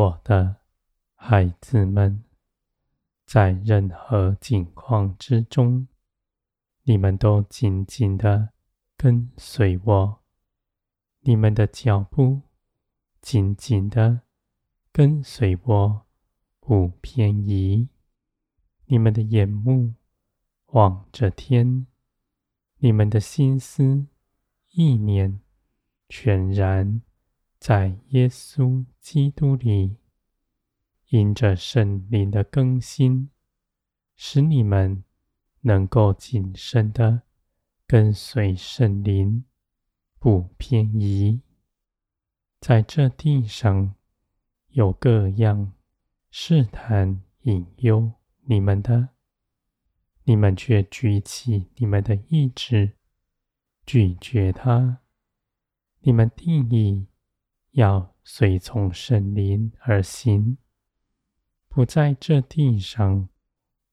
[0.00, 0.56] 我的
[1.14, 2.24] 孩子们，
[3.26, 5.88] 在任何境况之中，
[6.84, 8.48] 你们都紧紧地
[8.96, 10.22] 跟随我，
[11.20, 12.40] 你们的脚步
[13.20, 14.22] 紧紧地
[14.90, 16.06] 跟随我，
[16.60, 17.90] 不偏移。
[18.86, 19.96] 你们的眼目
[20.68, 21.86] 望着天，
[22.78, 24.06] 你们的心思
[24.70, 25.42] 意念
[26.08, 27.02] 全然。
[27.60, 29.98] 在耶稣基督里，
[31.10, 33.28] 因着圣灵的更新，
[34.16, 35.04] 使你们
[35.60, 37.20] 能够谨慎地
[37.86, 39.44] 跟随圣灵，
[40.18, 41.42] 不偏移。
[42.60, 43.94] 在这地上
[44.68, 45.74] 有各样
[46.30, 48.12] 试探引诱。
[48.44, 49.10] 你们的，
[50.24, 52.96] 你们却举起你们的意志，
[53.84, 55.02] 拒绝它。
[56.00, 57.06] 你们定义
[57.72, 60.58] 要随从圣灵而行，
[61.68, 63.28] 不在这地上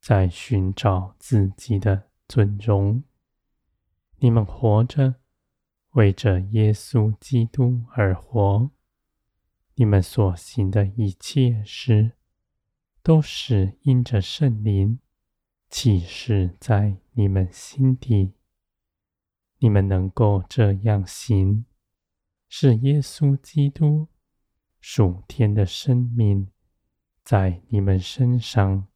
[0.00, 3.02] 再寻找自己的尊荣。
[4.18, 5.16] 你们活着，
[5.90, 8.70] 为着耶稣基督而活。
[9.76, 12.12] 你们所行的一切事，
[13.02, 15.00] 都是因着圣灵
[15.68, 18.34] 启示在你们心底，
[19.58, 21.66] 你们能够这样行，
[22.48, 24.08] 是耶稣基督
[24.80, 26.48] 属天的生命
[27.22, 28.86] 在你们身上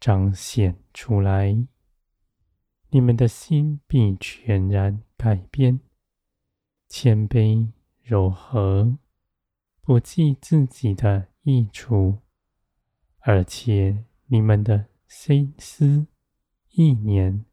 [0.00, 1.66] 彰显出来，
[2.90, 5.80] 你们的心必全然改变，
[6.88, 7.72] 谦卑
[8.02, 8.98] 柔和，
[9.80, 12.18] 不计自己的益处。
[13.18, 16.06] 而且你们的心思
[16.70, 17.44] 意念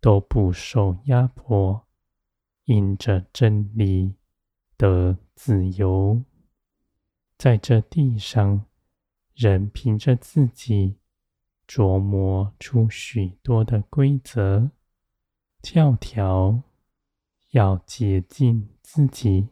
[0.00, 1.86] 都不受压迫，
[2.64, 4.16] 因着真理
[4.76, 6.22] 得自由。
[7.36, 8.66] 在这地上，
[9.34, 10.96] 人凭着自己
[11.66, 14.70] 琢磨出许多的规则
[15.62, 16.62] 教条，
[17.50, 19.48] 要洁净自己。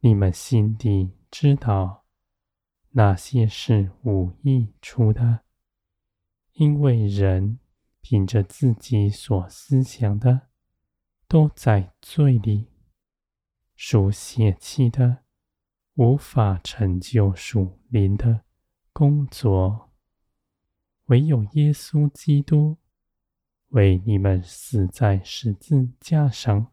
[0.00, 2.00] 你们心底知道。
[2.94, 5.44] 那些是无益出的，
[6.52, 7.58] 因为人
[8.02, 10.48] 凭着自己所思想的，
[11.26, 12.68] 都在罪里，
[13.84, 15.24] 属血气的，
[15.94, 18.44] 无法成就属灵的
[18.92, 19.90] 工作。
[21.06, 22.78] 唯有耶稣基督
[23.70, 26.72] 为你们死在十字架上，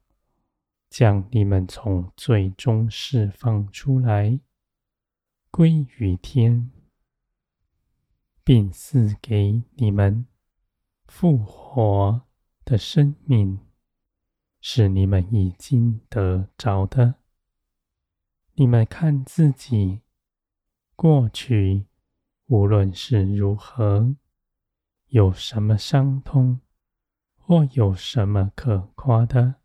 [0.88, 4.40] 将你们从罪中释放出来。
[5.50, 6.70] 归于天，
[8.44, 10.28] 并赐给你们
[11.08, 12.28] 复活
[12.64, 13.60] 的生命，
[14.62, 17.16] 是你们已经得着的。
[18.54, 20.02] 你们看自己
[20.96, 21.86] 过去，
[22.48, 24.16] 无论是如何，
[25.08, 26.60] 有什么伤痛，
[27.38, 29.56] 或有什么可夸的，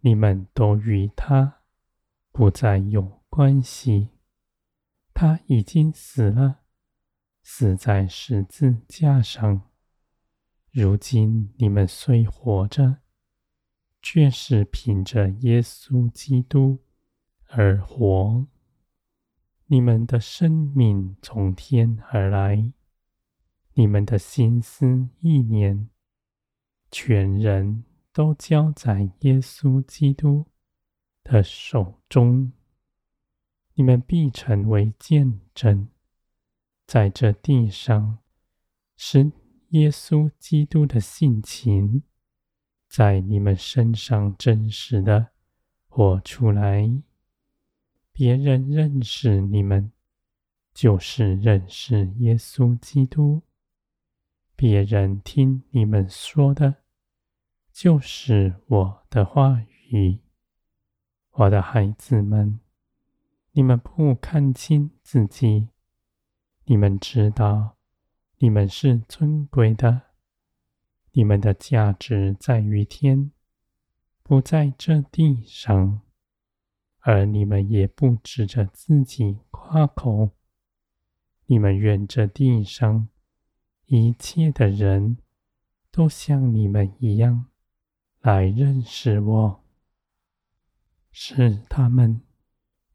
[0.00, 1.62] 你们都与他
[2.32, 4.10] 不再有关系。
[5.14, 6.62] 他已经死了，
[7.42, 9.70] 死在十字架上。
[10.72, 12.98] 如今你们虽活着，
[14.08, 16.78] 却是凭着耶稣基督
[17.48, 18.46] 而活。
[19.66, 22.72] 你们的生命从天而来，
[23.74, 25.88] 你们的心思意念，
[26.88, 30.46] 全人都交在耶稣基督
[31.24, 32.52] 的手中。
[33.74, 35.88] 你们必成为见证，
[36.86, 38.18] 在这地上，
[38.96, 39.32] 使
[39.70, 42.04] 耶稣基督的性情
[42.96, 45.26] 在你们身上真实的
[45.86, 46.90] 活出来。
[48.10, 49.92] 别人认识你们，
[50.72, 53.42] 就是认识耶稣基督；
[54.56, 56.76] 别人听你们说的，
[57.70, 59.60] 就是我的话
[59.90, 60.20] 语。
[61.32, 62.58] 我的孩子们。
[63.52, 65.68] 你们不看清自己，
[66.64, 67.76] 你们知道
[68.38, 70.05] 你们是尊贵的，
[71.16, 73.32] 你们的价值在于天，
[74.22, 76.02] 不在这地上，
[76.98, 80.32] 而你们也不指着自己夸口。
[81.46, 83.08] 你们愿这地上
[83.86, 85.16] 一切的人
[85.90, 87.46] 都像你们一样
[88.20, 89.64] 来认识我，
[91.10, 92.20] 是他们。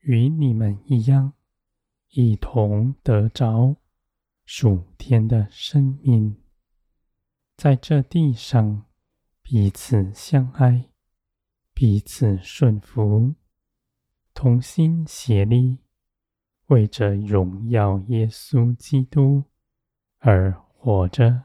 [0.02, 1.34] 与你们一样，
[2.10, 3.78] 一同得着
[4.46, 6.41] 属天的生命，
[7.62, 8.88] 在这地上
[9.44, 10.90] 彼此相爱，
[11.76, 13.36] 彼此顺服，
[14.34, 15.78] 同心协力，
[16.70, 19.44] 为着荣耀耶稣基督
[20.18, 21.44] 而活着。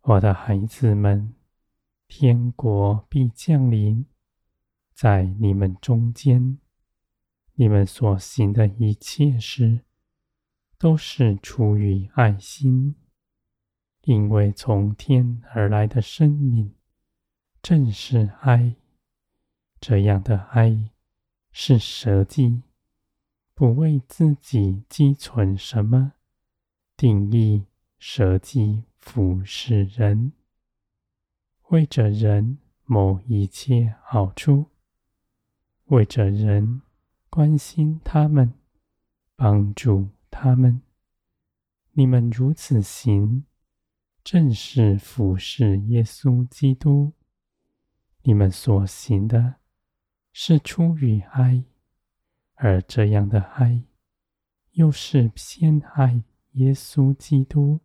[0.00, 1.34] 我的孩子们，
[2.08, 4.06] 天国必降临
[4.94, 6.56] 在你们中间。
[7.56, 9.84] 你们所行的一切事，
[10.78, 12.96] 都是出于爱心，
[14.02, 16.74] 因为从天而来的生命
[17.62, 18.76] 正是爱。
[19.80, 20.90] 这样的爱
[21.50, 22.62] 是舍己，
[23.54, 26.12] 不为自己积存什么，
[26.96, 27.66] 定义
[27.98, 28.84] 舍己。
[29.02, 30.32] 服侍人，
[31.70, 34.66] 为着人谋一切好处，
[35.86, 36.82] 为着人
[37.28, 38.54] 关心他们，
[39.34, 40.82] 帮助他们。
[41.94, 43.44] 你们如此行，
[44.24, 47.12] 正是服侍耶稣基督。
[48.22, 49.56] 你们所行的，
[50.32, 51.64] 是出于爱，
[52.54, 53.82] 而这样的爱，
[54.72, 56.22] 又是偏爱
[56.52, 57.80] 耶稣基督。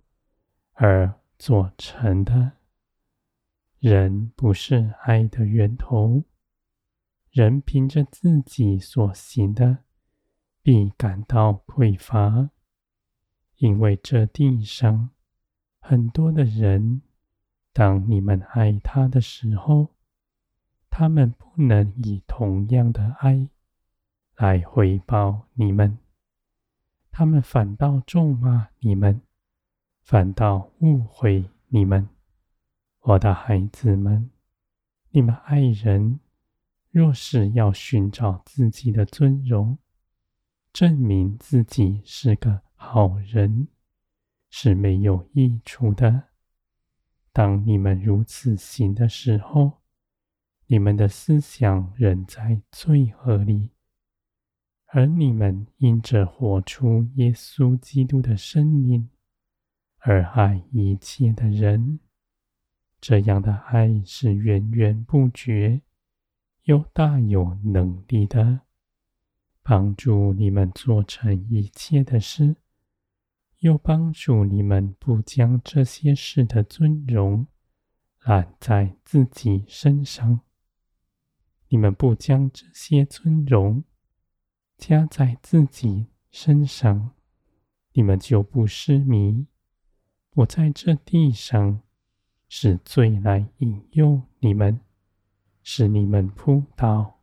[0.79, 2.51] 而做成的。
[3.79, 6.23] 人不是爱的源头，
[7.31, 9.79] 人凭着自己所行的，
[10.61, 12.51] 必感到匮乏，
[13.55, 15.09] 因为这地上
[15.89, 17.01] 很多的人，
[17.71, 19.87] 当你们爱他的时候，
[20.89, 23.47] 他们不能以同样的爱
[24.35, 25.97] 来回报你们，
[27.09, 29.21] 他们反倒咒骂你们。
[30.01, 32.09] 反倒误会你们，
[33.03, 34.29] 我的孩子们，
[35.11, 36.19] 你们爱人
[36.91, 39.77] 若是要寻找自己的尊荣，
[40.73, 43.69] 证明自己是个好人，
[44.49, 46.29] 是没有益处的。
[47.31, 49.81] 当你们如此行的时候，
[50.67, 53.71] 你们的思想仍在罪恶里，
[54.87, 59.09] 而你们因着活出耶稣基督的生命。
[59.99, 61.99] 而爱一切的人，
[63.01, 65.81] 这样的爱是源源不绝，
[66.63, 68.61] 又大有能力的，
[69.61, 72.55] 帮助你们做成一切的事，
[73.59, 77.47] 又帮助你们不将这些事的尊荣
[78.23, 80.41] 揽在自己身上。
[81.69, 83.83] 你们不将这些尊荣
[84.77, 87.11] 加在自己身上，
[87.93, 89.47] 你们就不失迷。
[90.35, 91.81] 我在这地上，
[92.47, 94.79] 使罪来引诱你们，
[95.63, 97.19] 使你们扑倒。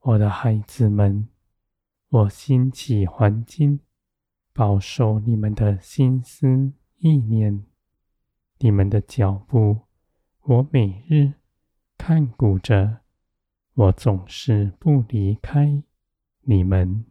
[0.00, 1.28] 我的孩子们，
[2.10, 3.80] 我兴起黄金，
[4.58, 7.64] 保守你们的心思意念，
[8.58, 9.82] 你们的脚步，
[10.42, 11.34] 我每日
[11.96, 12.98] 看顾着，
[13.74, 15.84] 我总是不离开
[16.40, 17.04] 你们。